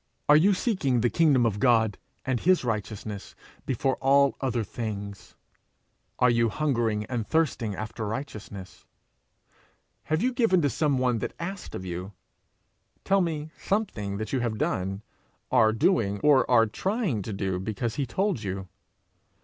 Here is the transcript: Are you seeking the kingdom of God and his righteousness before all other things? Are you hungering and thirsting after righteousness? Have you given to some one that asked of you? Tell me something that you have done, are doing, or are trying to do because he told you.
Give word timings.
Are 0.27 0.35
you 0.35 0.55
seeking 0.55 1.01
the 1.01 1.11
kingdom 1.11 1.45
of 1.45 1.59
God 1.59 1.99
and 2.25 2.39
his 2.39 2.63
righteousness 2.63 3.35
before 3.67 3.97
all 3.97 4.35
other 4.41 4.63
things? 4.63 5.35
Are 6.17 6.31
you 6.31 6.49
hungering 6.49 7.05
and 7.05 7.27
thirsting 7.27 7.75
after 7.75 8.07
righteousness? 8.07 8.87
Have 10.05 10.23
you 10.23 10.33
given 10.33 10.59
to 10.63 10.71
some 10.71 10.97
one 10.97 11.19
that 11.19 11.33
asked 11.39 11.75
of 11.75 11.85
you? 11.85 12.13
Tell 13.03 13.21
me 13.21 13.51
something 13.59 14.17
that 14.17 14.33
you 14.33 14.39
have 14.39 14.57
done, 14.57 15.03
are 15.51 15.71
doing, 15.71 16.19
or 16.21 16.49
are 16.49 16.65
trying 16.65 17.21
to 17.21 17.31
do 17.31 17.59
because 17.59 17.93
he 17.97 18.07
told 18.07 18.41
you. 18.41 18.67